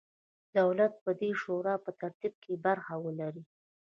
دولت 0.57 0.93
به 1.03 1.11
د 1.15 1.17
دې 1.21 1.31
شورا 1.41 1.75
په 1.85 1.91
ترتیب 2.01 2.33
کې 2.43 2.53
برخه 2.65 2.93
ولري. 3.05 3.43